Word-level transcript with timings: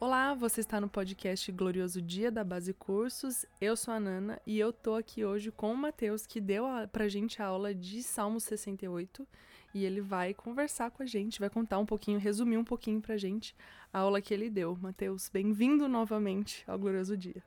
Olá, 0.00 0.32
você 0.32 0.62
está 0.62 0.80
no 0.80 0.88
podcast 0.88 1.52
Glorioso 1.52 2.00
Dia 2.00 2.30
da 2.30 2.42
Base 2.42 2.72
Cursos. 2.72 3.44
Eu 3.60 3.76
sou 3.76 3.92
a 3.92 4.00
Nana 4.00 4.40
e 4.46 4.58
eu 4.58 4.72
tô 4.72 4.94
aqui 4.94 5.26
hoje 5.26 5.50
com 5.50 5.74
o 5.74 5.76
Matheus, 5.76 6.26
que 6.26 6.40
deu 6.40 6.64
a, 6.64 6.88
pra 6.88 7.06
gente 7.06 7.42
a 7.42 7.44
aula 7.44 7.74
de 7.74 8.02
Salmo 8.02 8.40
68 8.40 9.28
e 9.74 9.84
ele 9.84 10.00
vai 10.00 10.32
conversar 10.32 10.90
com 10.90 11.02
a 11.02 11.06
gente, 11.06 11.38
vai 11.38 11.50
contar 11.50 11.78
um 11.78 11.84
pouquinho, 11.84 12.18
resumir 12.18 12.56
um 12.56 12.64
pouquinho 12.64 12.98
pra 12.98 13.18
gente 13.18 13.54
a 13.92 13.98
aula 13.98 14.22
que 14.22 14.32
ele 14.32 14.48
deu. 14.48 14.74
Matheus, 14.80 15.28
bem-vindo 15.30 15.86
novamente 15.86 16.64
ao 16.66 16.78
Glorioso 16.78 17.14
Dia. 17.14 17.42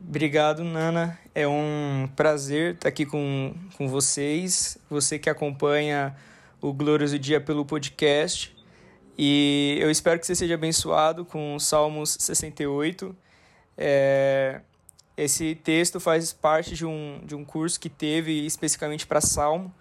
Obrigado, 0.00 0.64
Nana. 0.64 1.16
É 1.32 1.46
um 1.46 2.10
prazer 2.16 2.74
estar 2.74 2.88
aqui 2.88 3.06
com, 3.06 3.54
com 3.76 3.86
vocês, 3.86 4.76
você 4.90 5.20
que 5.20 5.30
acompanha 5.30 6.16
o 6.60 6.72
Glorioso 6.72 7.16
Dia 7.16 7.40
pelo 7.40 7.64
podcast. 7.64 8.60
E 9.16 9.76
eu 9.80 9.90
espero 9.90 10.18
que 10.18 10.26
você 10.26 10.34
seja 10.34 10.54
abençoado 10.54 11.24
com 11.24 11.58
Salmos 11.58 12.16
68. 12.18 13.14
É, 13.76 14.60
esse 15.16 15.54
texto 15.54 16.00
faz 16.00 16.32
parte 16.32 16.74
de 16.74 16.86
um, 16.86 17.20
de 17.24 17.34
um 17.34 17.44
curso 17.44 17.78
que 17.78 17.90
teve 17.90 18.46
especificamente 18.46 19.06
para 19.06 19.20
Salmo, 19.20 19.72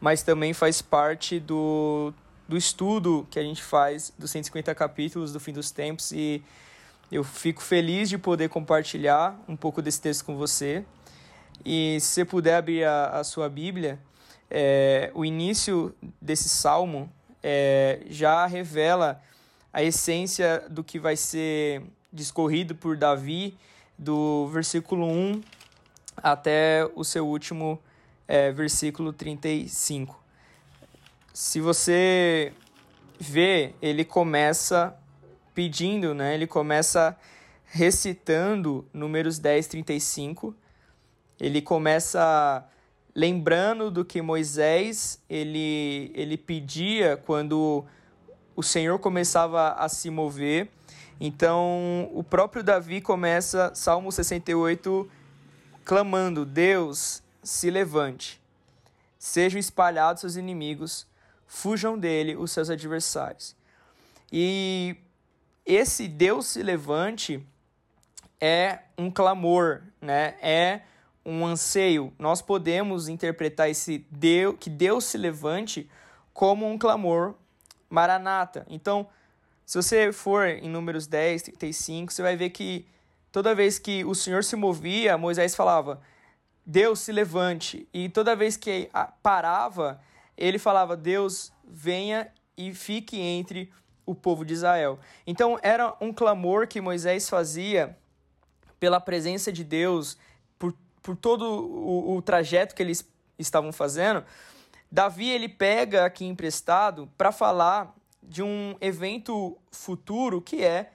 mas 0.00 0.22
também 0.22 0.54
faz 0.54 0.80
parte 0.80 1.38
do, 1.38 2.12
do 2.48 2.56
estudo 2.56 3.26
que 3.30 3.38
a 3.38 3.42
gente 3.42 3.62
faz 3.62 4.12
dos 4.18 4.30
150 4.30 4.74
capítulos 4.74 5.32
do 5.32 5.40
fim 5.40 5.52
dos 5.52 5.70
tempos. 5.70 6.12
E 6.12 6.42
eu 7.12 7.22
fico 7.22 7.62
feliz 7.62 8.08
de 8.08 8.16
poder 8.16 8.48
compartilhar 8.48 9.38
um 9.46 9.56
pouco 9.56 9.82
desse 9.82 10.00
texto 10.00 10.24
com 10.24 10.36
você. 10.36 10.84
E 11.64 11.98
se 12.00 12.06
você 12.06 12.24
puder 12.24 12.56
abrir 12.56 12.84
a, 12.84 13.18
a 13.18 13.24
sua 13.24 13.48
Bíblia, 13.48 13.98
é, 14.50 15.10
o 15.14 15.24
início 15.24 15.94
desse 16.20 16.48
salmo 16.48 17.12
é, 17.42 18.00
já 18.08 18.46
revela 18.46 19.20
a 19.72 19.82
essência 19.82 20.64
do 20.68 20.82
que 20.82 20.98
vai 20.98 21.16
ser 21.16 21.82
discorrido 22.12 22.74
por 22.74 22.96
Davi, 22.96 23.56
do 23.96 24.48
versículo 24.48 25.06
1 25.06 25.42
até 26.16 26.88
o 26.94 27.04
seu 27.04 27.26
último 27.26 27.80
é, 28.26 28.50
versículo 28.50 29.12
35. 29.12 30.22
Se 31.32 31.60
você 31.60 32.52
vê, 33.18 33.74
ele 33.80 34.04
começa 34.04 34.96
pedindo, 35.54 36.14
né? 36.14 36.34
ele 36.34 36.46
começa 36.46 37.16
recitando 37.66 38.86
números 38.92 39.38
10, 39.38 39.66
35. 39.66 40.54
Ele 41.40 41.62
começa 41.62 42.66
lembrando 43.18 43.90
do 43.90 44.04
que 44.04 44.22
Moisés 44.22 45.20
ele, 45.28 46.12
ele 46.14 46.36
pedia 46.36 47.16
quando 47.16 47.84
o 48.54 48.62
Senhor 48.62 48.96
começava 49.00 49.72
a 49.72 49.88
se 49.88 50.08
mover. 50.08 50.70
Então, 51.20 52.08
o 52.12 52.22
próprio 52.22 52.62
Davi 52.62 53.00
começa 53.00 53.74
Salmo 53.74 54.12
68 54.12 55.10
clamando: 55.84 56.46
Deus, 56.46 57.20
se 57.42 57.68
levante, 57.70 58.40
sejam 59.18 59.58
espalhados 59.58 60.20
seus 60.20 60.36
inimigos, 60.36 61.04
fujam 61.44 61.98
dele 61.98 62.36
os 62.36 62.52
seus 62.52 62.70
adversários. 62.70 63.56
E 64.30 64.94
esse 65.66 66.06
Deus 66.06 66.46
se 66.46 66.62
levante 66.62 67.44
é 68.40 68.78
um 68.96 69.10
clamor, 69.10 69.82
né? 70.00 70.36
É 70.40 70.82
um 71.28 71.44
anseio, 71.46 72.10
nós 72.18 72.40
podemos 72.40 73.06
interpretar 73.06 73.68
esse 73.68 74.06
Deus, 74.10 74.56
que 74.58 74.70
Deus 74.70 75.04
se 75.04 75.18
levante 75.18 75.88
como 76.32 76.66
um 76.66 76.78
clamor 76.78 77.34
maranata. 77.90 78.64
Então, 78.66 79.06
se 79.66 79.76
você 79.76 80.10
for 80.10 80.46
em 80.46 80.70
Números 80.70 81.06
10, 81.06 81.42
35, 81.42 82.10
você 82.10 82.22
vai 82.22 82.34
ver 82.34 82.48
que 82.48 82.86
toda 83.30 83.54
vez 83.54 83.78
que 83.78 84.06
o 84.06 84.14
Senhor 84.14 84.42
se 84.42 84.56
movia, 84.56 85.18
Moisés 85.18 85.54
falava: 85.54 86.00
Deus 86.64 87.00
se 87.00 87.12
levante. 87.12 87.86
E 87.92 88.08
toda 88.08 88.34
vez 88.34 88.56
que 88.56 88.88
parava, 89.22 90.00
ele 90.34 90.58
falava: 90.58 90.96
Deus 90.96 91.52
venha 91.62 92.32
e 92.56 92.72
fique 92.72 93.20
entre 93.20 93.70
o 94.06 94.14
povo 94.14 94.46
de 94.46 94.54
Israel. 94.54 94.98
Então, 95.26 95.58
era 95.62 95.94
um 96.00 96.10
clamor 96.10 96.66
que 96.66 96.80
Moisés 96.80 97.28
fazia 97.28 97.94
pela 98.80 98.98
presença 98.98 99.52
de 99.52 99.62
Deus 99.62 100.16
por 101.08 101.16
todo 101.16 101.42
o, 101.42 102.18
o 102.18 102.20
trajeto 102.20 102.74
que 102.74 102.82
eles 102.82 103.02
estavam 103.38 103.72
fazendo, 103.72 104.22
Davi 104.92 105.30
ele 105.30 105.48
pega 105.48 106.04
aqui 106.04 106.26
emprestado 106.26 107.10
para 107.16 107.32
falar 107.32 107.96
de 108.22 108.42
um 108.42 108.76
evento 108.78 109.56
futuro 109.72 110.42
que 110.42 110.62
é 110.62 110.92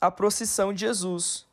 a 0.00 0.10
procissão 0.10 0.72
de 0.72 0.80
Jesus. 0.80 1.46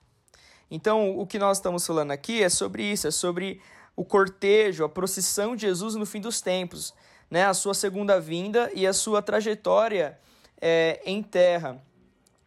Então, 0.71 1.15
o 1.15 1.27
que 1.27 1.37
nós 1.37 1.59
estamos 1.59 1.85
falando 1.85 2.09
aqui 2.09 2.41
é 2.41 2.49
sobre 2.49 2.81
isso, 2.81 3.05
é 3.05 3.11
sobre 3.11 3.61
o 3.95 4.03
cortejo, 4.03 4.83
a 4.83 4.89
procissão 4.89 5.55
de 5.55 5.67
Jesus 5.67 5.93
no 5.93 6.07
fim 6.07 6.19
dos 6.19 6.41
tempos, 6.41 6.95
né? 7.29 7.45
a 7.45 7.53
sua 7.53 7.75
segunda 7.75 8.19
vinda 8.19 8.71
e 8.73 8.87
a 8.87 8.93
sua 8.93 9.21
trajetória 9.21 10.17
é, 10.59 10.99
em 11.05 11.21
terra. 11.21 11.79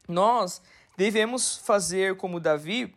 Nós 0.08 0.60
devemos 0.96 1.58
fazer 1.58 2.16
como 2.16 2.40
Davi 2.40 2.92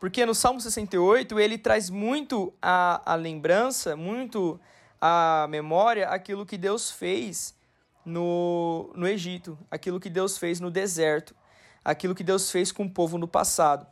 porque 0.00 0.24
no 0.24 0.34
Salmo 0.34 0.58
68 0.60 1.38
ele 1.38 1.58
traz 1.58 1.90
muito 1.90 2.52
a, 2.60 3.12
a 3.12 3.14
lembrança, 3.14 3.94
muito 3.94 4.58
a 4.98 5.46
memória, 5.50 6.08
aquilo 6.08 6.46
que 6.46 6.56
Deus 6.56 6.90
fez 6.90 7.54
no, 8.02 8.90
no 8.96 9.06
Egito, 9.06 9.58
aquilo 9.70 10.00
que 10.00 10.08
Deus 10.08 10.38
fez 10.38 10.58
no 10.58 10.70
deserto, 10.70 11.36
aquilo 11.84 12.14
que 12.14 12.24
Deus 12.24 12.50
fez 12.50 12.72
com 12.72 12.84
o 12.84 12.90
povo 12.90 13.18
no 13.18 13.28
passado. 13.28 13.86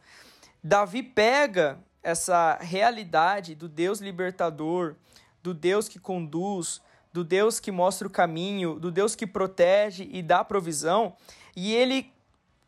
Davi 0.65 1.03
pega 1.03 1.79
essa 2.03 2.57
realidade 2.59 3.55
do 3.55 3.69
Deus 3.69 4.01
libertador, 4.01 4.97
do 5.43 5.53
Deus 5.53 5.89
que 5.89 5.99
conduz, 5.99 6.81
do 7.13 7.23
Deus 7.23 7.61
que 7.61 7.71
mostra 7.71 8.09
o 8.09 8.11
caminho, 8.11 8.81
do 8.81 8.91
Deus 8.91 9.15
que 9.15 9.27
protege 9.27 10.09
e 10.11 10.23
dá 10.23 10.43
provisão, 10.43 11.15
e 11.55 11.75
ele, 11.75 12.11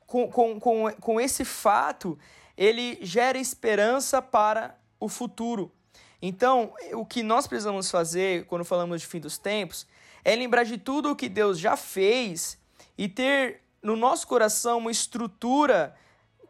com, 0.07 0.29
com, 0.29 0.61
com, 0.61 0.93
com 1.01 1.21
esse 1.21 1.43
fato, 1.43 2.19
ele 2.61 2.99
gera 3.01 3.39
esperança 3.39 4.21
para 4.21 4.79
o 5.01 5.09
futuro. 5.09 5.73
Então, 6.21 6.75
o 6.93 7.07
que 7.07 7.23
nós 7.23 7.47
precisamos 7.47 7.91
fazer 7.91 8.45
quando 8.45 8.67
falamos 8.67 9.01
de 9.01 9.07
fim 9.07 9.19
dos 9.19 9.39
tempos 9.39 9.87
é 10.23 10.37
lembrar 10.37 10.65
de 10.65 10.77
tudo 10.77 11.11
o 11.11 11.17
que 11.17 11.27
Deus 11.27 11.59
já 11.59 11.75
fez 11.75 12.59
e 12.99 13.09
ter 13.09 13.63
no 13.83 13.97
nosso 13.97 14.27
coração 14.27 14.77
uma 14.77 14.91
estrutura, 14.91 15.97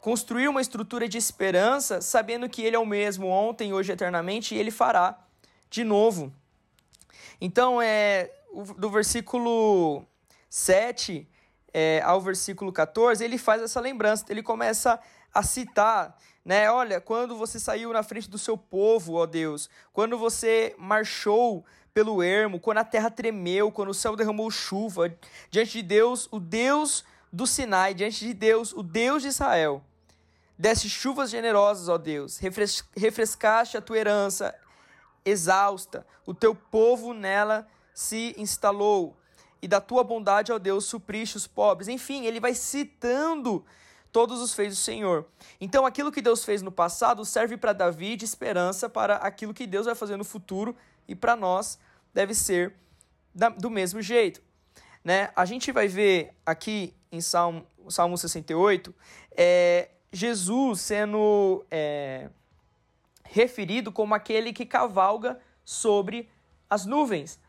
construir 0.01 0.49
uma 0.49 0.59
estrutura 0.59 1.07
de 1.07 1.17
esperança, 1.17 2.01
sabendo 2.01 2.49
que 2.49 2.61
Ele 2.61 2.75
é 2.75 2.79
o 2.79 2.85
mesmo 2.85 3.27
ontem, 3.27 3.71
hoje, 3.71 3.93
eternamente, 3.93 4.53
e 4.53 4.57
Ele 4.57 4.69
fará 4.69 5.17
de 5.69 5.85
novo. 5.85 6.33
Então, 7.39 7.81
é, 7.81 8.29
do 8.77 8.89
versículo 8.89 10.05
7 10.49 11.25
é, 11.73 12.01
ao 12.03 12.19
versículo 12.19 12.71
14, 12.73 13.23
ele 13.23 13.37
faz 13.37 13.61
essa 13.61 13.79
lembrança, 13.79 14.25
ele 14.29 14.43
começa 14.43 14.93
a 14.93 14.99
citar, 15.41 16.17
né? 16.43 16.69
Olha, 16.71 16.99
quando 16.99 17.37
você 17.37 17.59
saiu 17.59 17.93
na 17.93 18.03
frente 18.03 18.29
do 18.29 18.37
seu 18.37 18.57
povo, 18.57 19.13
ó 19.13 19.25
Deus, 19.25 19.69
quando 19.93 20.17
você 20.17 20.75
marchou 20.77 21.63
pelo 21.93 22.23
ermo, 22.23 22.59
quando 22.59 22.79
a 22.79 22.83
terra 22.83 23.09
tremeu, 23.09 23.71
quando 23.71 23.89
o 23.89 23.93
céu 23.93 24.15
derramou 24.15 24.49
chuva, 24.49 25.13
diante 25.49 25.73
de 25.73 25.83
Deus, 25.83 26.27
o 26.31 26.39
Deus 26.39 27.03
do 27.31 27.45
Sinai, 27.47 27.93
diante 27.93 28.25
de 28.25 28.33
Deus, 28.33 28.73
o 28.73 28.83
Deus 28.83 29.21
de 29.21 29.29
Israel. 29.29 29.83
Desse 30.57 30.89
chuvas 30.89 31.29
generosas, 31.29 31.89
ó 31.89 31.97
Deus, 31.97 32.37
refres 32.37 32.83
refrescaste 32.95 33.77
a 33.77 33.81
tua 33.81 33.97
herança 33.97 34.53
exausta, 35.23 36.05
o 36.25 36.33
teu 36.33 36.53
povo 36.53 37.13
nela 37.13 37.67
se 37.93 38.33
instalou, 38.37 39.15
e 39.61 39.67
da 39.67 39.79
tua 39.79 40.03
bondade, 40.03 40.51
ó 40.51 40.57
Deus, 40.57 40.85
supriste 40.85 41.37
os 41.37 41.45
pobres. 41.45 41.87
Enfim, 41.87 42.25
ele 42.25 42.39
vai 42.39 42.53
citando 42.55 43.63
todos 44.11 44.41
os 44.41 44.53
feitos 44.53 44.77
do 44.77 44.81
Senhor. 44.81 45.25
Então, 45.59 45.85
aquilo 45.85 46.11
que 46.11 46.21
Deus 46.21 46.43
fez 46.43 46.61
no 46.61 46.71
passado 46.71 47.23
serve 47.25 47.57
para 47.57 47.73
Davi 47.73 48.15
de 48.15 48.25
esperança 48.25 48.89
para 48.89 49.15
aquilo 49.17 49.53
que 49.53 49.65
Deus 49.65 49.85
vai 49.85 49.95
fazer 49.95 50.17
no 50.17 50.23
futuro 50.23 50.75
e 51.07 51.15
para 51.15 51.35
nós 51.35 51.79
deve 52.13 52.33
ser 52.33 52.73
do 53.57 53.69
mesmo 53.69 54.01
jeito. 54.01 54.41
Né? 55.03 55.29
A 55.35 55.45
gente 55.45 55.71
vai 55.71 55.87
ver 55.87 56.33
aqui 56.45 56.93
em 57.11 57.21
Salmo, 57.21 57.65
Salmo 57.89 58.17
68 58.17 58.93
é, 59.35 59.89
Jesus 60.11 60.81
sendo 60.81 61.65
é, 61.71 62.29
referido 63.23 63.91
como 63.91 64.13
aquele 64.13 64.51
que 64.53 64.65
cavalga 64.65 65.39
sobre 65.63 66.29
as 66.69 66.85
nuvens. 66.85 67.39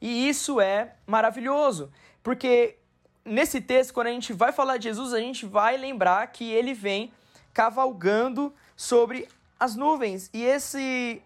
E 0.00 0.28
isso 0.28 0.60
é 0.60 0.96
maravilhoso, 1.06 1.92
porque 2.22 2.78
nesse 3.24 3.60
texto, 3.60 3.94
quando 3.94 4.08
a 4.08 4.12
gente 4.12 4.32
vai 4.32 4.52
falar 4.52 4.76
de 4.76 4.84
Jesus, 4.84 5.12
a 5.12 5.20
gente 5.20 5.46
vai 5.46 5.76
lembrar 5.76 6.26
que 6.28 6.50
ele 6.50 6.74
vem 6.74 7.12
cavalgando 7.52 8.52
sobre 8.76 9.28
as 9.58 9.76
nuvens. 9.76 10.30
E 10.32 10.42
esse 10.42 11.22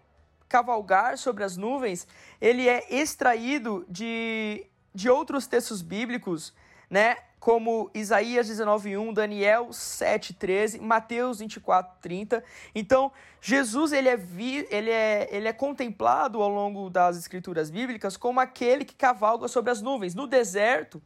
cavalgar 0.47 1.17
sobre 1.17 1.43
as 1.43 1.57
nuvens, 1.57 2.07
ele 2.39 2.67
é 2.67 2.85
extraído 2.93 3.85
de, 3.89 4.65
de 4.93 5.09
outros 5.09 5.47
textos 5.47 5.81
bíblicos, 5.81 6.53
né? 6.89 7.17
Como 7.39 7.89
Isaías 7.93 8.49
19:1, 8.49 9.13
Daniel 9.13 9.67
7:13, 9.69 10.81
Mateus 10.81 11.39
24:30. 11.39 12.43
Então, 12.73 13.11
Jesus 13.39 13.91
ele 13.91 14.09
é, 14.09 14.17
vi, 14.17 14.67
ele, 14.69 14.89
é, 14.89 15.29
ele 15.31 15.47
é 15.47 15.53
contemplado 15.53 16.41
ao 16.41 16.49
longo 16.49 16.89
das 16.89 17.15
escrituras 17.15 17.69
bíblicas 17.69 18.17
como 18.17 18.39
aquele 18.39 18.83
que 18.83 18.95
cavalga 18.95 19.47
sobre 19.47 19.71
as 19.71 19.81
nuvens. 19.81 20.15
No 20.15 20.27
deserto, 20.27 21.01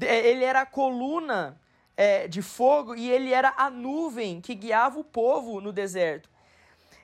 ele 0.00 0.44
era 0.44 0.62
a 0.62 0.66
coluna 0.66 1.60
é, 1.96 2.28
de 2.28 2.42
fogo 2.42 2.94
e 2.94 3.10
ele 3.10 3.32
era 3.32 3.54
a 3.56 3.70
nuvem 3.70 4.40
que 4.40 4.54
guiava 4.54 4.98
o 4.98 5.04
povo 5.04 5.60
no 5.60 5.72
deserto. 5.72 6.28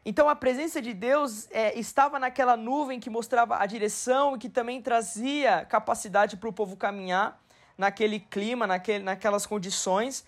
Então 0.05 0.29
a 0.29 0.35
presença 0.35 0.83
de 0.83 0.93
Deus 0.93 1.49
é, 1.51 1.79
estava 1.79 2.19
naquela 2.19 2.57
nuvem 2.57 2.99
que 2.99 3.09
mostrava 3.09 3.57
a 3.59 3.67
direção 3.67 4.35
e 4.35 4.39
que 4.39 4.49
também 4.49 4.83
trazia 4.83 5.65
capacidade 5.65 6.37
para 6.37 6.49
o 6.49 6.53
povo 6.53 6.77
caminhar 6.77 7.41
naquele 7.79 8.19
clima, 8.19 8.67
naquele, 8.67 9.05
naquelas 9.05 9.47
condições. 9.47 10.27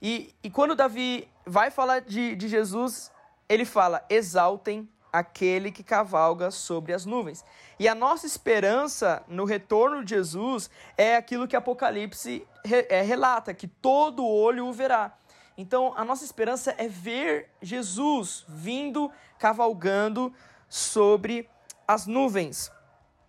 E, 0.00 0.34
e 0.42 0.50
quando 0.50 0.74
Davi 0.74 1.28
vai 1.44 1.70
falar 1.70 2.00
de, 2.00 2.34
de 2.34 2.48
Jesus, 2.48 3.12
ele 3.48 3.66
fala: 3.66 4.04
exaltem 4.08 4.88
aquele 5.12 5.72
que 5.72 5.82
cavalga 5.82 6.50
sobre 6.50 6.92
as 6.92 7.04
nuvens. 7.04 7.44
E 7.78 7.88
a 7.88 7.94
nossa 7.94 8.26
esperança 8.26 9.22
no 9.28 9.44
retorno 9.44 10.04
de 10.04 10.14
Jesus 10.14 10.70
é 10.96 11.16
aquilo 11.16 11.48
que 11.48 11.56
Apocalipse 11.56 12.46
re, 12.64 12.86
é, 12.88 13.02
relata, 13.02 13.54
que 13.54 13.66
todo 13.66 14.26
olho 14.26 14.66
o 14.66 14.72
verá. 14.72 15.16
Então, 15.56 15.92
a 15.96 16.04
nossa 16.04 16.24
esperança 16.24 16.74
é 16.78 16.88
ver 16.88 17.50
Jesus 17.60 18.44
vindo, 18.48 19.10
cavalgando 19.38 20.32
sobre 20.68 21.48
as 21.86 22.06
nuvens. 22.06 22.70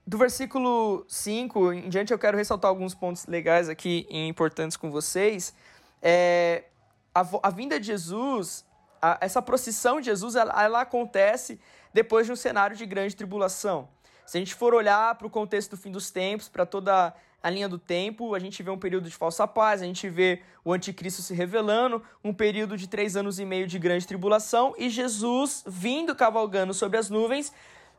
Do 0.06 0.18
versículo 0.18 1.06
5 1.08 1.74
em 1.74 1.90
diante, 1.90 2.14
eu 2.14 2.20
quero 2.20 2.38
ressaltar 2.38 2.70
alguns 2.70 2.96
pontos 2.96 3.26
legais 3.26 3.70
aqui 3.70 4.08
e 4.10 4.28
importantes 4.28 4.78
com 4.78 4.90
vocês. 4.90 5.54
É, 6.02 6.66
a, 7.14 7.26
a 7.44 7.50
vinda 7.50 7.80
de 7.80 7.88
Jesus, 7.88 8.66
a, 9.02 9.18
essa 9.22 9.42
procissão 9.42 10.00
de 10.00 10.06
Jesus, 10.06 10.36
ela, 10.36 10.64
ela 10.64 10.82
acontece 10.82 11.60
depois 11.94 12.26
de 12.26 12.32
um 12.32 12.36
cenário 12.36 12.76
de 12.76 12.86
grande 12.86 13.16
tribulação. 13.16 13.90
Se 14.26 14.38
a 14.38 14.40
gente 14.40 14.54
for 14.54 14.74
olhar 14.74 15.16
para 15.16 15.28
o 15.28 15.30
contexto 15.30 15.72
do 15.72 15.78
fim 15.78 15.92
dos 15.92 16.12
tempos, 16.12 16.48
para 16.48 16.66
toda 16.66 17.14
a 17.44 17.50
linha 17.50 17.68
do 17.68 17.80
tempo, 17.80 18.36
a 18.36 18.40
gente 18.40 18.62
vê 18.62 18.70
um 18.70 18.78
período 18.78 19.10
de 19.10 19.16
falsa 19.16 19.48
paz, 19.48 19.82
a 19.82 19.86
gente 19.86 20.08
vê 20.08 20.42
o 20.64 20.72
anticristo 20.72 21.22
se 21.22 21.34
revelando, 21.34 22.02
um 22.24 22.34
período 22.34 22.78
de 22.78 22.88
três 22.88 23.16
anos 23.16 23.40
e 23.40 23.46
meio 23.46 23.66
de 23.66 23.80
grande 23.80 24.06
tribulação 24.06 24.76
e 24.78 24.90
Jesus 24.90 25.64
vindo 25.66 26.16
cavalgando 26.16 26.74
sobre 26.74 26.98
as 26.98 27.10
nuvens 27.10 27.52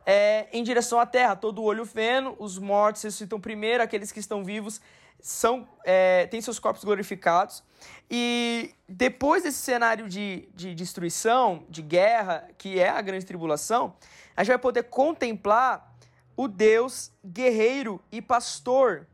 é, 0.04 0.48
em 0.52 0.62
direção 0.62 0.98
à 0.98 1.06
terra, 1.06 1.36
todo 1.36 1.60
o 1.60 1.64
olho 1.64 1.84
vendo, 1.84 2.34
os 2.38 2.58
mortos 2.58 3.02
ressuscitam 3.02 3.40
primeiro, 3.40 3.82
aqueles 3.82 4.10
que 4.10 4.20
estão 4.20 4.44
vivos 4.44 4.80
são 5.20 5.68
é, 5.84 6.26
têm 6.26 6.40
seus 6.40 6.58
corpos 6.58 6.82
glorificados. 6.82 7.62
E 8.10 8.74
depois 8.88 9.44
desse 9.44 9.58
cenário 9.58 10.08
de, 10.08 10.48
de 10.54 10.74
destruição, 10.74 11.64
de 11.68 11.80
guerra, 11.80 12.48
que 12.58 12.78
é 12.78 12.88
a 12.88 13.00
grande 13.00 13.24
tribulação, 13.24 13.94
a 14.36 14.42
gente 14.42 14.52
vai 14.52 14.58
poder 14.58 14.84
contemplar 14.84 15.94
o 16.36 16.48
Deus 16.48 17.12
guerreiro 17.24 18.02
e 18.10 18.20
pastor 18.20 19.06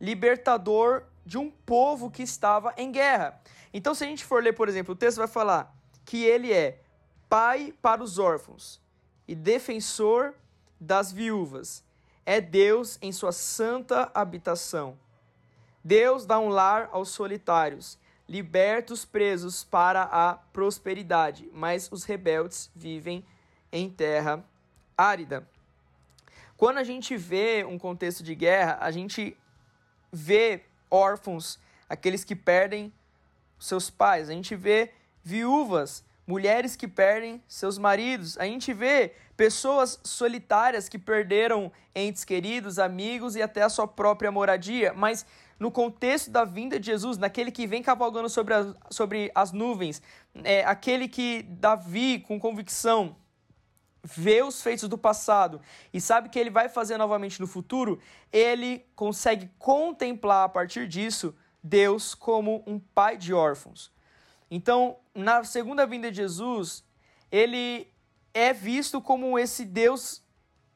libertador 0.00 1.04
de 1.24 1.36
um 1.36 1.50
povo 1.50 2.10
que 2.10 2.22
estava 2.22 2.72
em 2.76 2.92
guerra. 2.92 3.40
Então, 3.74 3.94
se 3.94 4.04
a 4.04 4.06
gente 4.06 4.24
for 4.24 4.42
ler, 4.42 4.52
por 4.52 4.68
exemplo, 4.68 4.94
o 4.94 4.96
texto 4.96 5.18
vai 5.18 5.26
falar 5.26 5.74
que 6.04 6.24
ele 6.24 6.52
é 6.52 6.80
pai 7.28 7.74
para 7.82 8.02
os 8.02 8.18
órfãos 8.18 8.80
e 9.26 9.34
defensor 9.34 10.34
das 10.80 11.12
viúvas. 11.12 11.84
É 12.24 12.40
Deus 12.40 12.98
em 13.00 13.12
sua 13.12 13.32
santa 13.32 14.10
habitação. 14.14 14.98
Deus 15.84 16.26
dá 16.26 16.38
um 16.38 16.48
lar 16.48 16.88
aos 16.90 17.10
solitários, 17.10 17.98
liberta 18.28 18.92
os 18.92 19.04
presos 19.04 19.62
para 19.62 20.02
a 20.02 20.34
prosperidade, 20.34 21.48
mas 21.52 21.88
os 21.92 22.02
rebeldes 22.02 22.70
vivem 22.74 23.24
em 23.70 23.88
terra 23.88 24.44
árida. 24.98 25.48
Quando 26.56 26.78
a 26.78 26.84
gente 26.84 27.16
vê 27.16 27.64
um 27.64 27.78
contexto 27.78 28.24
de 28.24 28.34
guerra, 28.34 28.78
a 28.80 28.90
gente 28.90 29.36
vê 30.10 30.64
órfãos, 30.90 31.58
aqueles 31.88 32.24
que 32.24 32.34
perdem 32.34 32.92
seus 33.58 33.90
pais, 33.90 34.28
a 34.28 34.32
gente 34.32 34.56
vê 34.56 34.92
viúvas, 35.22 36.04
mulheres 36.26 36.74
que 36.74 36.88
perdem 36.88 37.42
seus 37.46 37.78
maridos, 37.78 38.36
a 38.38 38.44
gente 38.44 38.72
vê 38.72 39.12
pessoas 39.36 40.00
solitárias 40.02 40.88
que 40.88 40.98
perderam 40.98 41.70
entes 41.94 42.24
queridos, 42.24 42.78
amigos 42.78 43.36
e 43.36 43.42
até 43.42 43.62
a 43.62 43.68
sua 43.68 43.86
própria 43.86 44.32
moradia, 44.32 44.92
mas 44.92 45.24
no 45.58 45.70
contexto 45.70 46.30
da 46.30 46.44
vinda 46.44 46.78
de 46.78 46.86
Jesus, 46.86 47.16
naquele 47.16 47.50
que 47.50 47.66
vem 47.66 47.82
cavalgando 47.82 48.28
sobre 48.28 48.54
as, 48.54 48.74
sobre 48.90 49.30
as 49.34 49.52
nuvens, 49.52 50.02
é, 50.42 50.64
aquele 50.64 51.08
que 51.08 51.42
Davi, 51.44 52.18
com 52.18 52.38
convicção, 52.38 53.16
vê 54.02 54.42
os 54.42 54.62
feitos 54.62 54.88
do 54.88 54.96
passado 54.98 55.60
e 55.92 56.00
sabe 56.00 56.28
que 56.28 56.38
ele 56.38 56.50
vai 56.50 56.68
fazer 56.68 56.96
novamente 56.96 57.40
no 57.40 57.46
futuro, 57.46 57.98
ele 58.32 58.86
consegue 58.94 59.50
contemplar 59.58 60.44
a 60.44 60.48
partir 60.48 60.86
disso 60.86 61.34
Deus 61.62 62.14
como 62.14 62.62
um 62.66 62.78
pai 62.78 63.16
de 63.16 63.34
órfãos. 63.34 63.95
Então, 64.50 64.96
na 65.14 65.42
segunda 65.44 65.86
vinda 65.86 66.10
de 66.10 66.18
Jesus, 66.18 66.84
ele 67.30 67.90
é 68.32 68.52
visto 68.52 69.00
como 69.00 69.38
esse 69.38 69.64
Deus 69.64 70.22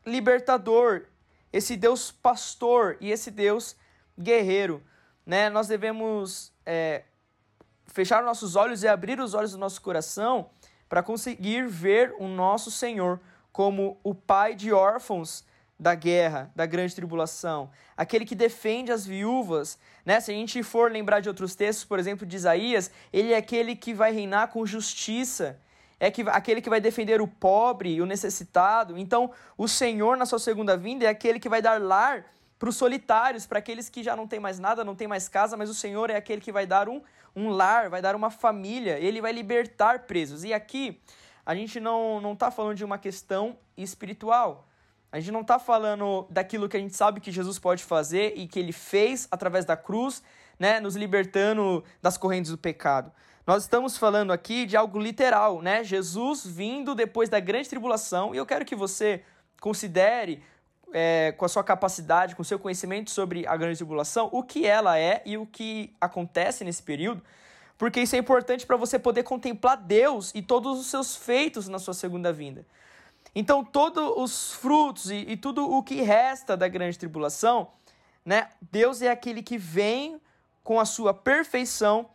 libertador, 0.05 1.07
esse 1.53 1.77
Deus 1.77 2.11
pastor 2.11 2.97
e 3.01 3.11
esse 3.11 3.31
Deus 3.31 3.77
guerreiro. 4.19 4.83
Né? 5.25 5.49
Nós 5.51 5.69
devemos 5.69 6.53
é, 6.65 7.05
fechar 7.87 8.23
nossos 8.23 8.57
olhos 8.57 8.83
e 8.83 8.89
abrir 8.89 9.21
os 9.21 9.35
olhos 9.35 9.53
do 9.53 9.59
nosso 9.59 9.81
coração 9.81 10.51
para 10.89 11.03
conseguir 11.03 11.67
ver 11.69 12.15
o 12.19 12.27
nosso 12.27 12.71
Senhor 12.71 13.21
como 13.53 14.01
o 14.03 14.15
pai 14.15 14.55
de 14.55 14.73
órfãos 14.73 15.45
da 15.81 15.95
guerra, 15.95 16.53
da 16.55 16.67
grande 16.67 16.95
tribulação, 16.95 17.71
aquele 17.97 18.27
que 18.27 18.35
defende 18.35 18.93
as 18.93 19.07
viúvas, 19.07 19.79
né? 20.05 20.21
Se 20.21 20.31
a 20.31 20.35
gente 20.35 20.63
for 20.63 20.93
lembrar 20.93 21.21
de 21.21 21.29
outros 21.31 21.55
textos, 21.55 21.87
por 21.87 21.99
exemplo, 21.99 22.27
de 22.27 22.37
Isaías, 22.37 22.91
ele 23.11 23.33
é 23.33 23.37
aquele 23.39 23.75
que 23.75 23.95
vai 23.95 24.13
reinar 24.13 24.49
com 24.49 24.67
justiça, 24.67 25.59
é 25.99 26.11
que, 26.11 26.21
aquele 26.29 26.61
que 26.61 26.69
vai 26.69 26.83
defender 26.83 27.23
o 27.23 27.27
pobre 27.27 27.95
e 27.95 28.03
o 28.03 28.07
necessitado. 28.07 28.99
Então, 28.99 29.31
o 29.57 29.67
Senhor, 29.67 30.19
na 30.19 30.27
sua 30.27 30.39
segunda 30.39 30.77
vinda, 30.77 31.07
é 31.07 31.09
aquele 31.09 31.41
que 31.41 31.49
vai 31.49 31.63
dar 31.63 31.81
lar 31.81 32.27
para 32.59 32.69
os 32.69 32.77
solitários, 32.77 33.47
para 33.47 33.59
aqueles 33.59 33.89
que 33.89 34.03
já 34.03 34.15
não 34.15 34.27
têm 34.27 34.39
mais 34.39 34.59
nada, 34.59 34.85
não 34.85 34.95
têm 34.95 35.09
mais 35.09 35.31
casa, 35.31 35.57
mas 35.57 35.71
o 35.71 35.75
Senhor 35.75 36.11
é 36.11 36.17
aquele 36.17 36.43
que 36.43 36.53
vai 36.53 36.67
dar 36.67 36.91
um 36.91 37.01
um 37.35 37.49
lar, 37.49 37.89
vai 37.89 38.03
dar 38.03 38.17
uma 38.17 38.29
família, 38.29 38.99
ele 38.99 39.21
vai 39.21 39.33
libertar 39.33 40.01
presos. 40.01 40.45
E 40.45 40.53
aqui 40.53 41.01
a 41.47 41.55
gente 41.55 41.81
não 41.81 42.21
não 42.21 42.35
está 42.35 42.51
falando 42.51 42.77
de 42.77 42.85
uma 42.85 42.99
questão 42.99 43.57
espiritual. 43.77 44.67
A 45.13 45.19
gente 45.19 45.33
não 45.33 45.41
está 45.41 45.59
falando 45.59 46.27
daquilo 46.31 46.69
que 46.69 46.77
a 46.77 46.81
gente 46.81 46.95
sabe 46.95 47.21
que 47.21 47.33
Jesus 47.33 47.59
pode 47.59 47.83
fazer 47.83 48.35
e 48.37 48.47
que 48.47 48.59
ele 48.59 48.73
fez 48.73 49.27
através 49.31 49.65
da 49.65 49.77
cruz, 49.77 50.23
né, 50.59 50.79
nos 50.79 50.95
libertando 50.95 51.83
das 52.01 52.17
correntes 52.17 52.51
do 52.51 52.59
pecado. 52.59 53.11
Nós 53.47 53.65
estamos 53.65 53.97
falando 53.97 54.33
aqui 54.33 54.67
de 54.67 54.77
algo 54.77 54.99
literal, 55.01 55.61
né? 55.61 55.83
Jesus 55.83 56.47
vindo 56.47 56.95
depois 56.95 57.29
da 57.29 57.41
grande 57.41 57.69
tribulação, 57.69 58.33
e 58.35 58.39
eu 58.39 58.47
quero 58.47 58.65
que 58.65 58.77
você 58.77 59.25
considere 59.61 60.43
é, 60.93 61.33
com 61.37 61.45
a 61.45 61.49
sua 61.49 61.65
capacidade, 61.65 62.37
com 62.37 62.43
o 62.43 62.45
seu 62.45 62.59
conhecimento 62.59 63.11
sobre 63.11 63.47
a 63.47 63.57
grande 63.57 63.77
tribulação, 63.77 64.29
o 64.31 64.43
que 64.43 64.67
ela 64.67 64.99
é 64.99 65.23
e 65.25 65.37
o 65.37 65.47
que 65.47 65.93
acontece 66.01 66.63
nesse 66.63 66.83
período, 66.83 67.23
porque 67.77 68.01
isso 68.01 68.15
é 68.15 68.19
importante 68.19 68.67
para 68.67 68.77
você 68.77 68.99
poder 68.99 69.23
contemplar 69.23 69.77
Deus 69.77 70.31
e 70.35 70.43
todos 70.43 70.79
os 70.79 70.87
seus 70.87 71.17
feitos 71.17 71.67
na 71.67 71.79
sua 71.79 71.95
segunda 71.95 72.33
vinda. 72.33 72.65
Então, 73.35 73.65
todos 73.65 74.13
os 74.17 74.53
frutos 74.53 75.11
e, 75.11 75.17
e 75.17 75.37
tudo 75.37 75.71
o 75.71 75.83
que 75.83 76.03
resta 76.03 76.57
da 76.57 76.69
grande 76.69 76.99
tribulação, 76.99 77.71
né, 78.25 78.49
Deus 78.61 79.03
é 79.03 79.11
aquele 79.11 79.43
que 79.43 79.57
vem 79.57 80.21
com 80.63 80.81
a 80.81 80.85
sua 80.85 81.15
perfeição 81.15 82.11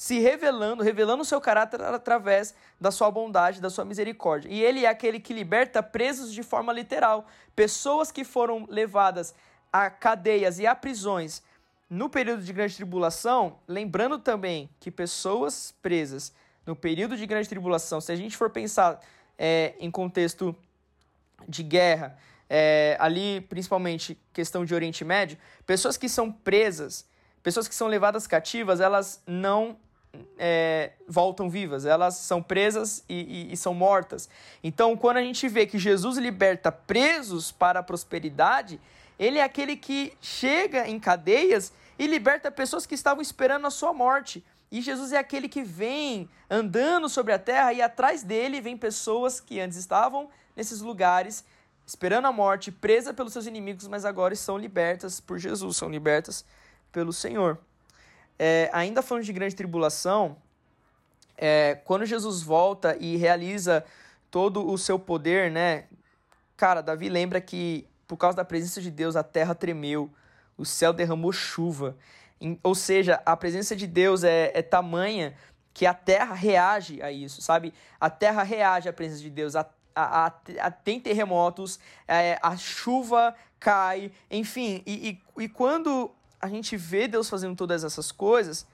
se 0.00 0.18
revelando, 0.18 0.82
revelando 0.82 1.22
o 1.22 1.26
seu 1.26 1.40
caráter 1.42 1.82
através 1.82 2.54
da 2.80 2.90
sua 2.90 3.10
bondade, 3.10 3.60
da 3.60 3.68
sua 3.68 3.84
misericórdia. 3.84 4.48
E 4.48 4.62
ele 4.62 4.86
é 4.86 4.88
aquele 4.88 5.20
que 5.20 5.34
liberta 5.34 5.82
presos 5.82 6.32
de 6.32 6.42
forma 6.42 6.72
literal, 6.72 7.26
pessoas 7.54 8.10
que 8.10 8.24
foram 8.24 8.66
levadas 8.70 9.34
a 9.70 9.90
cadeias 9.90 10.58
e 10.58 10.66
a 10.66 10.74
prisões 10.74 11.42
no 11.90 12.08
período 12.08 12.42
de 12.42 12.52
grande 12.52 12.76
tribulação, 12.76 13.58
lembrando 13.68 14.18
também 14.18 14.70
que 14.80 14.90
pessoas 14.90 15.74
presas 15.82 16.32
no 16.64 16.74
período 16.74 17.16
de 17.16 17.26
grande 17.26 17.48
tribulação, 17.48 18.00
se 18.00 18.10
a 18.10 18.16
gente 18.16 18.36
for 18.36 18.48
pensar 18.48 19.00
é, 19.42 19.74
em 19.80 19.90
contexto 19.90 20.54
de 21.48 21.62
guerra, 21.62 22.18
é, 22.48 22.94
ali 23.00 23.40
principalmente 23.40 24.20
questão 24.34 24.66
de 24.66 24.74
Oriente 24.74 25.02
Médio, 25.02 25.38
pessoas 25.66 25.96
que 25.96 26.10
são 26.10 26.30
presas, 26.30 27.06
pessoas 27.42 27.66
que 27.66 27.74
são 27.74 27.88
levadas 27.88 28.26
cativas, 28.26 28.80
elas 28.80 29.22
não 29.26 29.78
é, 30.38 30.92
voltam 31.08 31.48
vivas, 31.48 31.86
elas 31.86 32.16
são 32.16 32.42
presas 32.42 33.02
e, 33.08 33.48
e, 33.48 33.52
e, 33.54 33.56
são 33.56 33.72
mortas. 33.72 34.28
Então, 34.62 34.94
quando 34.94 35.16
a 35.16 35.22
gente 35.22 35.48
vê 35.48 35.66
que 35.66 35.78
Jesus 35.78 36.18
liberta 36.18 36.70
presos 36.70 37.50
para 37.50 37.80
a 37.80 37.82
prosperidade, 37.82 38.78
ele 39.18 39.38
é 39.38 39.42
aquele 39.42 39.74
que 39.74 40.12
chega 40.20 40.86
em 40.86 41.00
cadeias 41.00 41.72
e 41.98 42.06
liberta 42.06 42.50
pessoas 42.50 42.84
que 42.84 42.94
estavam 42.94 43.22
esperando 43.22 43.66
a 43.66 43.70
sua 43.70 43.94
morte. 43.94 44.44
E 44.70 44.80
Jesus 44.80 45.12
é 45.12 45.18
aquele 45.18 45.48
que 45.48 45.62
vem 45.62 46.28
andando 46.48 47.08
sobre 47.08 47.32
a 47.32 47.38
terra 47.38 47.72
e 47.72 47.82
atrás 47.82 48.22
dele 48.22 48.60
vem 48.60 48.76
pessoas 48.76 49.40
que 49.40 49.58
antes 49.58 49.76
estavam 49.76 50.28
nesses 50.54 50.80
lugares 50.80 51.44
esperando 51.90 52.26
a 52.26 52.32
morte, 52.32 52.70
presa 52.70 53.12
pelos 53.12 53.32
seus 53.32 53.46
inimigos, 53.46 53.88
mas 53.88 54.04
agora 54.04 54.36
são 54.36 54.56
libertas 54.56 55.18
por 55.18 55.40
Jesus, 55.40 55.76
são 55.76 55.90
libertas 55.90 56.44
pelo 56.92 57.12
Senhor. 57.12 57.58
É, 58.38 58.70
ainda 58.72 59.02
falando 59.02 59.24
de 59.24 59.32
grande 59.32 59.56
tribulação, 59.56 60.36
é, 61.36 61.74
quando 61.84 62.06
Jesus 62.06 62.42
volta 62.42 62.96
e 63.00 63.16
realiza 63.16 63.84
todo 64.30 64.70
o 64.70 64.78
seu 64.78 65.00
poder, 65.00 65.50
né? 65.50 65.86
Cara, 66.56 66.80
Davi 66.80 67.08
lembra 67.08 67.40
que 67.40 67.88
por 68.06 68.16
causa 68.16 68.36
da 68.36 68.44
presença 68.44 68.80
de 68.80 68.90
Deus 68.90 69.16
a 69.16 69.24
terra 69.24 69.52
tremeu, 69.52 70.08
o 70.56 70.64
céu 70.64 70.92
derramou 70.92 71.32
chuva. 71.32 71.96
Ou 72.62 72.74
seja, 72.74 73.20
a 73.26 73.36
presença 73.36 73.76
de 73.76 73.86
Deus 73.86 74.24
é, 74.24 74.50
é 74.54 74.62
tamanha 74.62 75.34
que 75.74 75.86
a 75.86 75.94
terra 75.94 76.34
reage 76.34 77.02
a 77.02 77.12
isso, 77.12 77.42
sabe? 77.42 77.72
A 78.00 78.08
terra 78.08 78.42
reage 78.42 78.88
à 78.88 78.92
presença 78.92 79.20
de 79.20 79.30
Deus. 79.30 79.54
A, 79.54 79.68
a, 79.94 80.26
a, 80.26 80.32
a 80.60 80.70
tem 80.70 80.98
terremotos, 80.98 81.78
é, 82.08 82.38
a 82.42 82.56
chuva 82.56 83.34
cai, 83.58 84.10
enfim. 84.30 84.82
E, 84.86 85.20
e, 85.36 85.42
e 85.44 85.48
quando 85.48 86.10
a 86.40 86.48
gente 86.48 86.76
vê 86.76 87.06
Deus 87.06 87.28
fazendo 87.28 87.54
todas 87.54 87.84
essas 87.84 88.10
coisas, 88.10 88.66